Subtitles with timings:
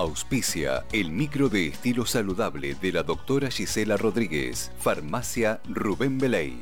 [0.00, 6.58] Auspicia el micro de estilo saludable de la doctora Gisela Rodríguez, Farmacia Rubén Beley.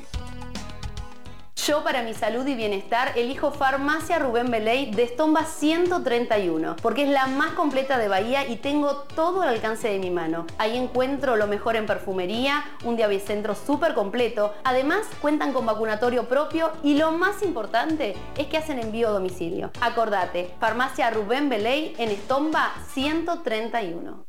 [1.68, 7.10] Yo para mi salud y bienestar elijo Farmacia Rubén Beley de Estomba 131 porque es
[7.10, 10.46] la más completa de Bahía y tengo todo al alcance de mi mano.
[10.56, 14.54] Ahí encuentro lo mejor en perfumería, un diabicentro súper completo.
[14.64, 19.70] Además cuentan con vacunatorio propio y lo más importante es que hacen envío a domicilio.
[19.82, 24.27] Acordate, Farmacia Rubén Beley en Estomba 131.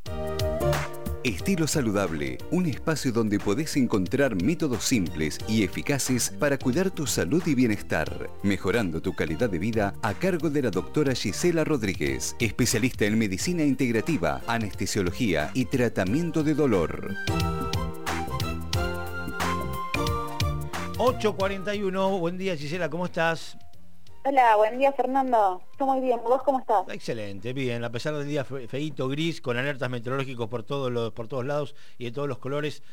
[1.24, 7.44] Estilo Saludable, un espacio donde podés encontrar métodos simples y eficaces para cuidar tu salud
[7.46, 13.04] y bienestar, mejorando tu calidad de vida a cargo de la doctora Gisela Rodríguez, especialista
[13.04, 17.14] en medicina integrativa, anestesiología y tratamiento de dolor.
[20.96, 23.58] 8.41, buen día Gisela, ¿cómo estás?
[24.26, 25.62] Hola, buen día Fernando.
[25.72, 26.20] Estoy muy bien.
[26.22, 26.88] ¿Vos cómo estás?
[26.90, 27.86] Excelente, bien.
[27.86, 31.74] A pesar del día feito, gris, con alertas meteorológicos por todos los, por todos lados
[31.98, 32.84] y de todos los colores.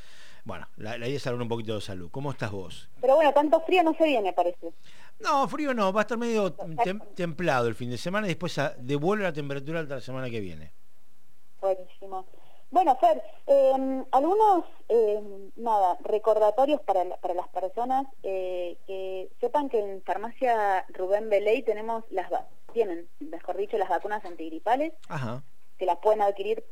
[0.44, 2.10] Bueno, la, idea es hablar un poquito de salud.
[2.12, 2.88] ¿Cómo estás vos?
[3.00, 4.72] Pero bueno, tanto frío no se viene, parece.
[5.18, 5.92] No, frío no.
[5.92, 9.96] Va a estar medio templado el fin de semana y después devuelve la temperatura hasta
[9.96, 10.70] la semana que viene.
[11.60, 12.24] Buenísimo.
[12.70, 19.78] Bueno, Fer, em, algunos em, nada, recordatorios para, para las personas eh, que sepan que
[19.78, 22.28] en farmacia Rubén Beley tenemos las
[22.72, 25.42] tienen, mejor dicho, las vacunas antigripales, Ajá.
[25.78, 26.62] que las pueden adquirir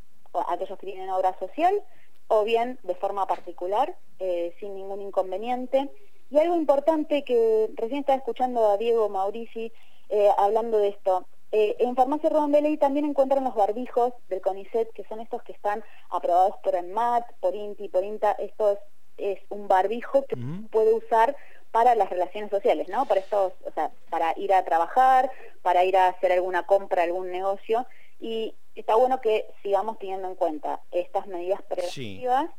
[0.49, 1.83] aquellos que tienen obra social
[2.29, 5.91] o bien de forma particular, eh, sin ningún inconveniente.
[6.31, 9.73] Y algo importante que recién estaba escuchando a Diego Maurici
[10.09, 15.05] eh, hablando de esto, eh, en Farmacia Beley también encuentran los barbijos del CONICET, que
[15.05, 18.33] son estos que están aprobados por ENMAT, por INTI, por INTA.
[18.33, 18.77] Esto
[19.17, 20.37] es, un barbijo que
[20.73, 21.37] puede usar
[21.71, 23.07] para las relaciones sociales, ¿no?
[23.07, 25.31] Para estos, o sea, para ir a trabajar,
[25.63, 27.87] para ir a hacer alguna compra, algún negocio.
[28.19, 32.51] Y está bueno que sigamos teniendo en cuenta estas medidas preventivas,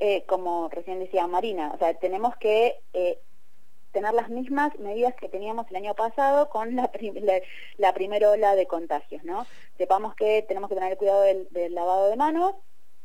[0.00, 1.70] eh, como recién decía Marina.
[1.72, 3.20] O sea, tenemos que eh,
[3.92, 6.90] tener las mismas medidas que teníamos el año pasado con la,
[7.78, 9.46] la, primera ola de contagios, ¿no?
[9.76, 12.54] Sepamos que tenemos que tener cuidado del, lavado de manos,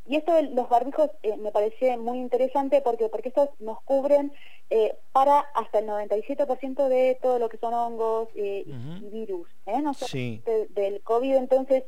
[0.07, 4.31] y esto de los barbijos eh, me parece muy interesante porque, porque estos nos cubren
[4.69, 9.93] eh, para hasta el 97% de todo lo que son hongos eh, y virus, ¿no?
[9.95, 10.43] Sí.
[10.69, 11.35] del COVID.
[11.37, 11.85] Entonces,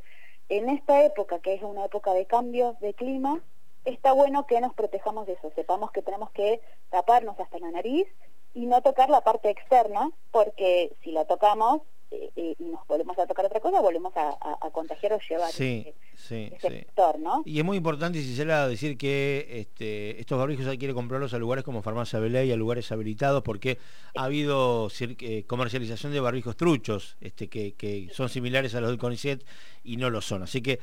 [0.48, 3.40] en esta época, que es una época de cambios de clima,
[3.84, 5.52] está bueno que nos protejamos de eso.
[5.54, 6.60] Sepamos que tenemos que
[6.90, 8.08] taparnos hasta la nariz
[8.58, 13.16] y no tocar la parte externa, porque si la tocamos eh, eh, y nos volvemos
[13.16, 14.36] a tocar otra cosa, volvemos a,
[14.72, 15.86] contagiar o llevar sí,
[16.16, 17.42] sí, sector, ¿no?
[17.44, 21.64] Y es muy importante, Gisela, decir que este, estos barbijos hay que comprarlos a lugares
[21.64, 23.78] como Farmacia Belay, a lugares habilitados, porque
[24.16, 28.98] ha habido eh, comercialización de barbijos truchos, este, que, que son similares a los del
[28.98, 29.44] CONICET
[29.84, 30.42] y no lo son.
[30.42, 30.80] Así que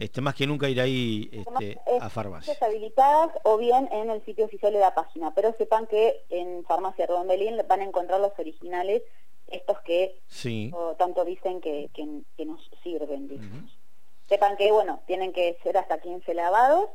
[0.00, 2.60] este, más que nunca ir ahí este, a farmacias.
[2.62, 7.06] habilitadas o bien en el sitio oficial de la página, pero sepan que en Farmacia
[7.28, 9.02] Belín van a encontrar los originales,
[9.48, 10.18] estos que
[10.96, 11.90] tanto dicen que,
[12.46, 13.68] nos sirven.
[14.26, 16.88] Sepan que, bueno, tienen que ser hasta 15 lavados,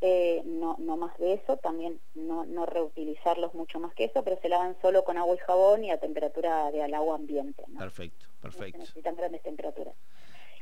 [0.00, 4.40] eh, no, no más de eso, también no, no reutilizarlos mucho más que eso, pero
[4.40, 7.64] se lavan solo con agua y jabón y a temperatura de al agua ambiente.
[7.78, 8.78] Perfecto, perfecto.
[8.78, 9.94] necesitan grandes temperaturas.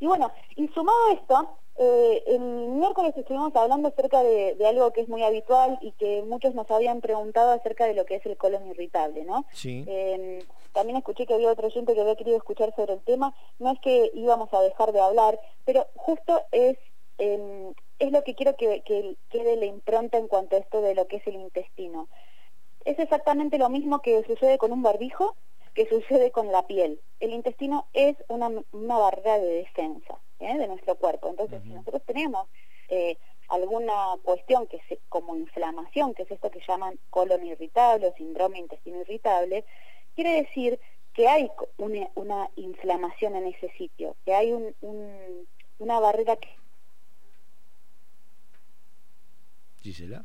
[0.00, 5.08] Y bueno, y sumado esto, eh, el miércoles estuvimos hablando acerca de, algo que es
[5.08, 8.66] muy habitual y que muchos nos habían preguntado acerca de lo que es el colon
[8.68, 9.44] irritable, ¿no?
[9.52, 9.84] Sí.
[9.88, 10.38] Em,
[10.72, 13.34] también escuché que había otro oyente que había querido escuchar sobre el tema.
[13.58, 16.78] No es que íbamos a dejar de hablar, pero justo es,
[17.18, 20.94] em, es lo que quiero que, que quede la impronta en cuanto a esto de
[20.94, 22.08] lo que es el intestino.
[22.84, 25.34] Es exactamente lo mismo que sucede con un barbijo,
[25.74, 27.00] que sucede con la piel.
[27.20, 30.56] El intestino es una, barrera de defensa ¿eh?
[30.56, 31.28] de nuestro cuerpo.
[31.28, 32.46] Entonces, si nosotros tenemos
[32.88, 33.18] eh,
[33.48, 38.58] alguna cuestión que es como inflamación, que es esto que llaman colon irritable o síndrome
[38.58, 39.64] intestino irritable,
[40.14, 40.78] quiere decir
[41.12, 44.52] que hay una, inflamación en ese sitio, que hay
[45.78, 46.48] una barrera que...
[49.82, 50.24] Gisela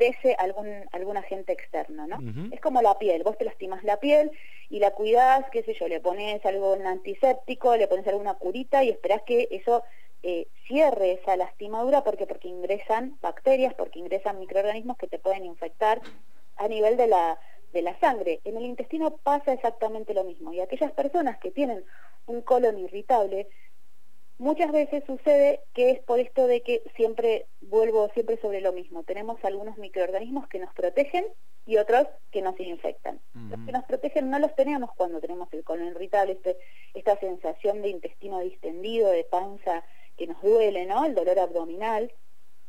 [0.00, 2.18] crece algún, algún agente externo, ¿no?
[2.50, 4.30] Es como la piel, vos te lastimas la piel
[4.70, 8.82] y la cuidás, qué sé yo, le pones algo un antiséptico, le pones alguna curita
[8.82, 9.84] y esperás que eso
[10.22, 16.00] eh, cierre esa lastimadura porque porque ingresan bacterias, porque ingresan microorganismos que te pueden infectar
[16.56, 17.38] a nivel de la,
[17.74, 18.40] de la sangre.
[18.44, 21.84] En el intestino pasa exactamente lo mismo y aquellas personas que tienen
[22.26, 23.48] un colon irritable
[24.40, 29.02] Muchas veces sucede que es por esto de que siempre, vuelvo siempre sobre lo mismo,
[29.02, 31.26] tenemos algunos microorganismos que nos protegen
[31.66, 33.20] y otros que nos infectan.
[33.34, 36.56] Los que nos protegen no los tenemos cuando tenemos el colon irritable, este,
[36.94, 39.84] esta sensación de intestino distendido, de panza
[40.16, 41.04] que nos duele, ¿no?
[41.04, 42.10] El dolor abdominal,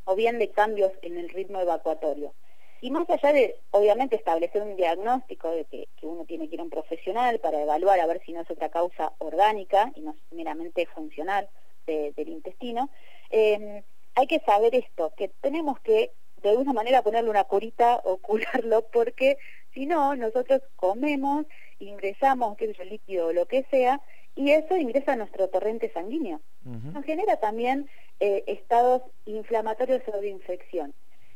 [0.03, 2.33] o bien de cambios en el ritmo evacuatorio.
[2.81, 6.63] Y más allá de, obviamente, establecer un diagnóstico de que, uno tiene que ir a
[6.63, 10.17] un profesional para evaluar a ver si no es otra causa orgánica y no es
[10.31, 11.47] meramente funcional
[11.85, 12.89] del intestino,
[13.29, 13.83] em,
[14.15, 16.11] hay que saber esto, que tenemos que
[16.41, 19.37] de alguna manera ponerle una curita o curarlo, porque
[19.73, 21.45] si no, nosotros comemos,
[21.79, 24.01] ingresamos, qué sé líquido o lo que sea,
[24.35, 26.39] y eso ingresa a nuestro torrente sanguíneo.
[26.63, 27.89] Nos genera también
[28.19, 30.93] eh, estados inflamatorios o de infección.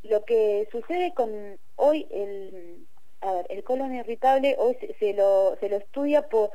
[0.09, 2.85] Lo que sucede con hoy el,
[3.49, 6.51] el colon irritable, hoy se, lo, se lo estudia por,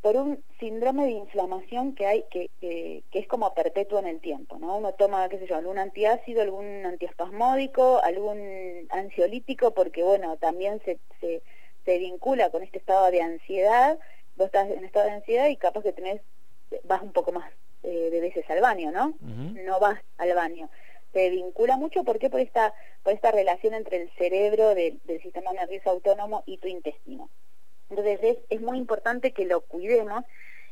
[0.00, 4.58] por un síndrome de inflamación que hay que, que, es como perpetuo en el tiempo,
[4.58, 4.76] ¿no?
[4.76, 10.98] Uno toma, qué sé yo, algún antiácido, algún antiespasmódico, algún ansiolítico, porque bueno, también se,
[11.20, 11.42] se,
[11.84, 13.98] se vincula con este estado de ansiedad,
[14.36, 16.20] vos estás en estado de ansiedad y capaz que tenés,
[16.84, 17.50] vas un poco más
[17.82, 19.14] eh, de veces al baño, ¿no?
[19.20, 20.68] No vas al baño
[21.14, 22.28] se vincula mucho, ¿por qué?
[22.28, 27.30] Por esta, por esta relación entre el cerebro del sistema nervioso autónomo y tu intestino.
[27.88, 30.24] Entonces es, es muy importante que lo cuidemos.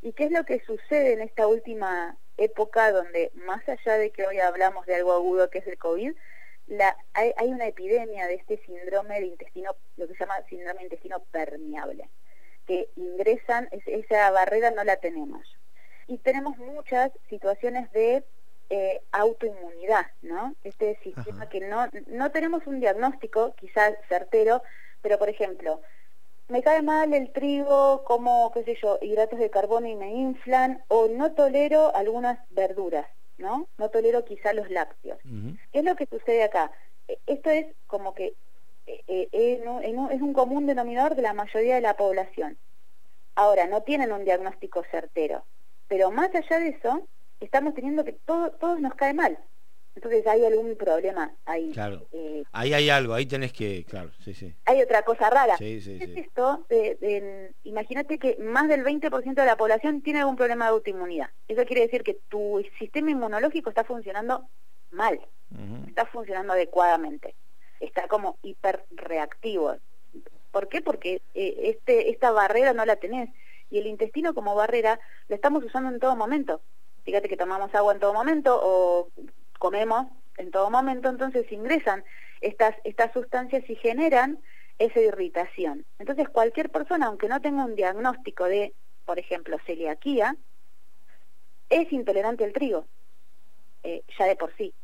[0.02, 4.26] ¿Y qué es lo que sucede en esta última época donde, más allá de que
[4.26, 6.12] hoy hablamos de algo agudo que es el COVID,
[6.66, 10.78] la, hay, hay, una epidemia de este síndrome de intestino, lo que se llama síndrome
[10.80, 12.08] de intestino permeable,
[12.66, 15.42] que ingresan, esa barrera no la tenemos.
[16.08, 18.24] Y tenemos muchas situaciones de
[18.74, 20.54] eh, autoinmunidad, ¿no?
[20.64, 24.62] Este sistema que no, no tenemos un diagnóstico quizás certero,
[25.02, 25.82] pero por ejemplo,
[26.48, 30.82] me cae mal el trigo, como, qué sé yo, hidratos de carbono y me inflan,
[30.88, 33.68] o no tolero algunas verduras, ¿no?
[33.76, 35.18] No tolero quizá los lácteos.
[35.70, 36.72] ¿Qué es lo que sucede acá?
[37.08, 38.32] E, esto es como que
[38.86, 39.62] eh, eh,
[40.12, 42.56] es un común denominador de la mayoría de la población.
[43.34, 45.44] Ahora, no tienen un diagnóstico certero,
[45.88, 47.06] pero más allá de eso,
[47.44, 49.38] estamos teniendo que todo, todos nos cae mal.
[49.94, 51.70] Entonces hay algún problema ahí.
[51.72, 52.06] Claro.
[52.12, 54.54] Eh, ahí hay algo, ahí tenés que, claro, sí, sí.
[54.64, 55.56] Hay otra cosa rara.
[55.58, 56.66] Sí, sí, es esto?
[57.64, 61.28] Imagínate que más del 20% de la población tiene algún problema de autoinmunidad.
[61.46, 64.48] Eso quiere decir que tu sistema inmunológico está funcionando
[64.90, 65.20] mal,
[65.86, 67.34] está funcionando adecuadamente,
[67.80, 69.76] está como hiperreactivo.
[70.50, 70.80] ¿Por qué?
[70.80, 73.28] Porque eh, este, esta barrera no la tenés.
[73.70, 76.60] Y el intestino como barrera lo estamos usando en todo momento
[77.04, 79.08] fíjate que tomamos agua en todo momento o
[79.58, 80.06] comemos
[80.38, 82.04] en todo momento, entonces ingresan
[82.40, 84.38] estas, estas sustancias y generan
[84.78, 85.84] esa irritación.
[85.98, 90.36] Entonces cualquier persona, aunque no tenga un diagnóstico de, por ejemplo, celiaquía,
[91.68, 92.86] es intolerante al trigo,
[93.82, 94.74] eh, ya de por sí.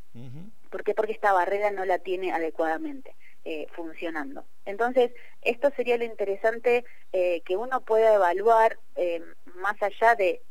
[0.71, 0.95] ¿Por qué?
[0.95, 4.45] Porque esta barrera no la tiene adecuadamente eh, funcionando.
[4.65, 5.13] Entonces,
[5.43, 8.79] esto sería lo interesante eh, que uno pueda evaluar
[9.55, 10.43] más allá de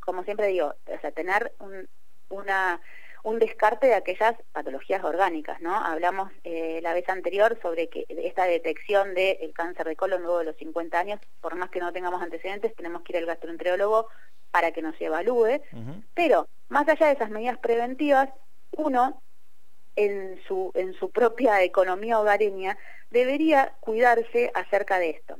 [0.00, 1.88] como siempre digo, o sea, tener un,
[2.28, 2.80] una,
[3.22, 5.74] un descarte de aquellas patologías orgánicas, ¿no?
[5.74, 10.44] Hablamos eh, la vez anterior sobre que esta detección del cáncer de colon luego de
[10.46, 14.08] los 50 años, por más que no tengamos antecedentes, tenemos que ir al gastroenterólogo
[14.50, 15.62] para que nos evalúe,
[16.14, 18.28] pero más allá de esas medidas preventivas,
[18.76, 19.22] uno
[19.96, 22.76] en su, en su propia economía hogareña
[23.10, 25.38] debería cuidarse acerca de esto.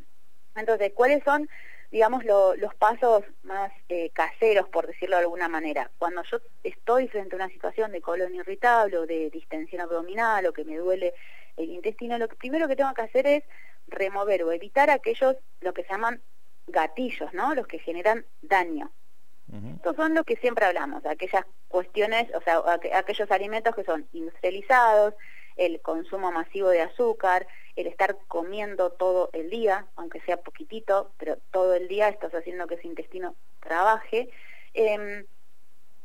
[0.54, 1.48] Entonces, ¿cuáles son
[1.92, 5.90] digamos, los pasos más eh, caseros, por decirlo de alguna manera.
[5.98, 10.54] Cuando yo estoy frente a una situación de colon irritable o de distensión abdominal o
[10.54, 11.12] que me duele
[11.58, 13.44] el intestino, lo que primero que tengo que hacer es
[13.88, 16.22] remover o evitar aquellos, lo que se llaman
[16.66, 17.54] gatillos, ¿no?
[17.54, 18.90] Los que generan daño.
[19.76, 22.62] Estos son lo que siempre hablamos, aquellas cuestiones, o sea,
[22.94, 25.12] aquellos alimentos que son industrializados,
[25.56, 31.38] el consumo masivo de azúcar, el estar comiendo todo el día, aunque sea poquitito, pero
[31.50, 34.28] todo el día estás haciendo que ese intestino trabaje.
[34.74, 35.24] Em,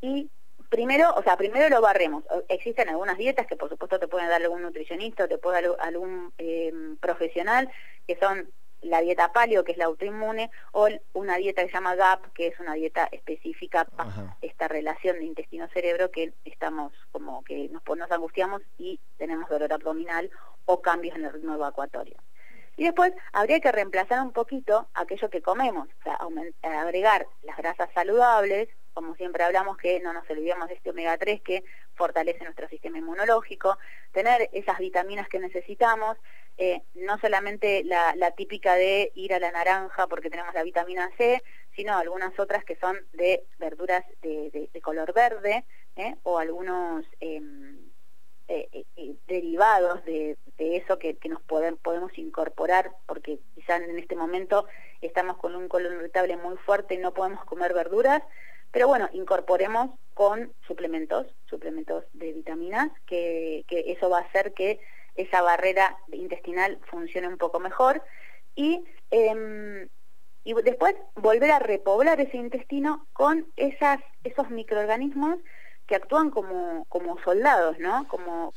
[0.01, 0.29] y
[0.69, 2.23] primero, o sea, primero lo barremos.
[2.49, 5.77] Existen algunas dietas que por supuesto te pueden dar algún nutricionista o te puede dar
[5.79, 7.69] algún em, profesional,
[8.07, 8.49] que son
[8.87, 12.47] la dieta paleo, que es la autoinmune, o una dieta que se llama GAP, que
[12.47, 18.11] es una dieta específica para esta relación de intestino-cerebro que estamos como que nos, nos
[18.11, 20.29] angustiamos y tenemos dolor abdominal
[20.65, 22.17] o cambios en el ritmo evacuatorio.
[22.77, 26.19] Y después habría que reemplazar un poquito aquello que comemos, o sea,
[26.81, 31.41] agregar las grasas saludables, como siempre hablamos que no nos olvidemos de este omega 3
[31.41, 31.63] que
[31.93, 33.77] fortalece nuestro sistema inmunológico,
[34.11, 36.17] tener esas vitaminas que necesitamos,
[36.57, 41.43] eh, no solamente la, típica de ir a la naranja porque tenemos la vitamina C,
[41.75, 45.63] sino algunas otras que son de verduras de, color verde
[45.95, 46.15] ¿eh?
[46.23, 47.77] o algunos em,
[48.47, 48.85] eh,
[49.27, 54.65] derivados de, eso que, nos podemos incorporar porque quizá en este momento
[55.01, 58.23] estamos con un colon irritable muy fuerte y no podemos comer verduras,
[58.71, 64.79] Pero bueno, incorporemos con suplementos, suplementos de vitaminas, que, eso va a hacer que
[65.15, 68.03] esa barrera intestinal funcione un poco mejor.
[68.55, 69.87] Y, em,
[70.43, 75.39] y después volver a repoblar ese intestino con esas, esos microorganismos
[75.87, 78.07] que actúan como, como soldados, ¿no?
[78.07, 78.53] Como,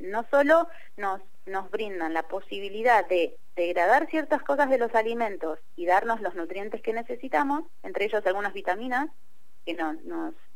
[0.00, 5.86] no solo nos, nos brindan la posibilidad de degradar ciertas cosas de los alimentos y
[5.86, 9.08] darnos los nutrientes que necesitamos, entre ellos algunas vitaminas
[9.68, 10.02] que nos,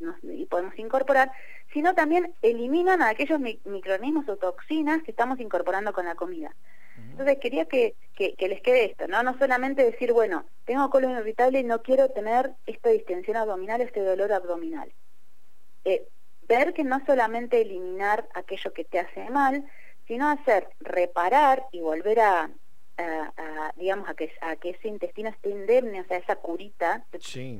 [0.00, 1.30] nos, y podemos incorporar,
[1.70, 6.54] sino también eliminan a aquellos microorganismos o toxinas que estamos incorporando con la comida.
[6.96, 9.22] Entonces quería que, que, les quede esto, ¿no?
[9.22, 14.00] No solamente decir, bueno, tengo colon irritable y no quiero tener esta distensión abdominal, este
[14.00, 14.90] dolor abdominal.
[15.84, 16.06] Eh,
[16.48, 19.66] ver que no solamente eliminar aquello que te hace mal,
[20.06, 22.50] sino hacer reparar y volver a,
[23.76, 27.04] digamos a que a que ese intestino esté indemne o sea esa curita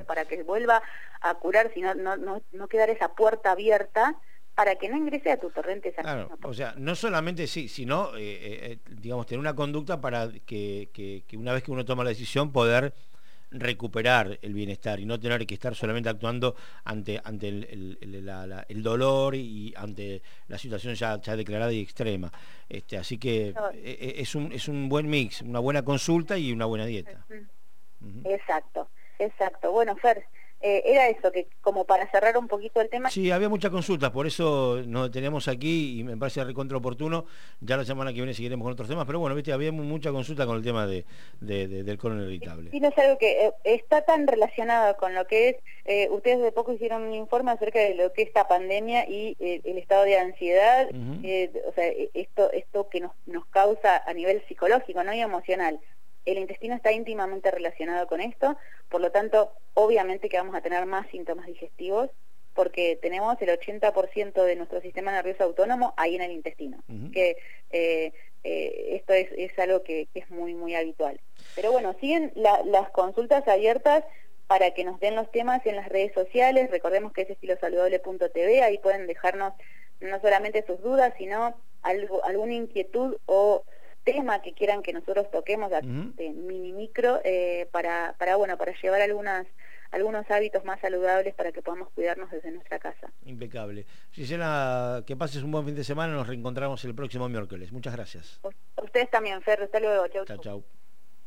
[0.07, 0.81] para que vuelva
[1.21, 4.15] a curar sino no, no, no quedar esa puerta abierta
[4.55, 6.27] para que no ingrese a tu torrente sanguíneo.
[6.27, 10.29] Claro, o sea, no solamente sí, sino, eh, eh, eh, digamos, tener una conducta para
[10.45, 12.93] que, que, que, una vez que uno toma la decisión poder
[13.53, 19.73] recuperar el bienestar y no tener que estar solamente actuando ante, ante el, dolor y
[19.77, 22.31] ante la situación ya, ya declarada y extrema.
[22.67, 26.51] Este, así que e, e, es, un, es un buen mix, una buena consulta y
[26.51, 27.25] una buena dieta.
[28.25, 29.71] Exacto, exacto.
[29.71, 30.25] Bueno, Fer,
[30.65, 33.09] eh, era eso, que como para cerrar un poquito el tema.
[33.09, 37.25] Sí, había muchas consultas, por eso nos tenemos aquí y me parece recontra oportuno.
[37.59, 40.45] Ya la semana que viene seguiremos con otros temas, pero bueno, viste, había mucha consulta
[40.45, 41.03] con el tema de,
[41.41, 42.71] del colon irritable.
[42.71, 46.41] Sí, no es algo que eh, está tan relacionado con lo que es, eh, ustedes
[46.41, 50.05] de poco hicieron un informe acerca de lo que es esta pandemia y el estado
[50.05, 55.13] de ansiedad, o sea, esto, esto que nos, nos causa a nivel psicológico ¿no?
[55.13, 55.81] y emocional.
[56.25, 58.57] El intestino está íntimamente relacionado con esto,
[58.89, 62.09] por lo tanto, obviamente que vamos a tener más síntomas digestivos
[62.53, 67.37] porque tenemos el 80% de nuestro sistema nervioso autónomo ahí en el intestino, que
[67.71, 68.13] eh,
[68.43, 71.19] eh, esto es, algo que, es muy, muy habitual.
[71.55, 74.03] Pero bueno, siguen las consultas abiertas
[74.47, 78.77] para que nos den los temas en las redes sociales, recordemos que es estilosaludable.tv, ahí
[78.77, 79.53] pueden dejarnos
[79.99, 83.63] no solamente sus dudas, sino algo, alguna inquietud o
[84.03, 89.01] tema que quieran que nosotros toquemos de, mini micro eh, para, para, bueno, para llevar
[89.01, 89.47] algunas
[89.91, 93.11] algunos hábitos más saludables para que podamos cuidarnos desde nuestra casa.
[93.25, 93.85] Impecable.
[94.11, 97.71] Gisela, que pases un buen fin de semana, nos reencontramos el próximo miércoles.
[97.71, 98.41] Muchas gracias.
[98.81, 100.07] ustedes también, Fer, hasta luego.
[100.07, 100.39] Chau, chau.
[100.39, 100.63] chau.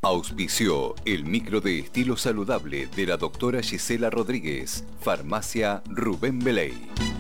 [0.02, 7.15] Auspició el micro de estilo saludable de la doctora Gisela Rodríguez, Farmacia Rubén Beley.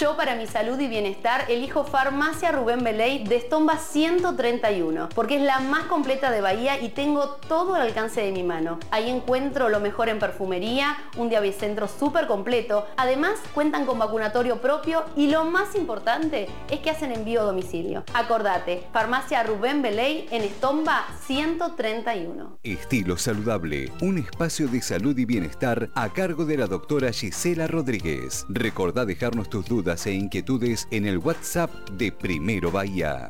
[0.00, 5.42] Yo para mi salud y bienestar elijo Farmacia Rubén Beley de Estomba 131 porque es
[5.42, 8.78] la más completa de Bahía y tengo todo al alcance de mi mano.
[8.90, 12.86] Ahí encuentro lo mejor en perfumería, un diabicentro súper completo.
[12.96, 18.02] Además cuentan con vacunatorio propio y lo más importante es que hacen envío a domicilio.
[18.14, 22.58] Acordate, Farmacia Rubén Beley en Estomba 131.
[22.62, 28.46] Estilo saludable, un espacio de salud y bienestar a cargo de la doctora Gisela Rodríguez.
[28.48, 33.28] Recordá dejarnos tus e inquietudes en el WhatsApp de Primero Bahía.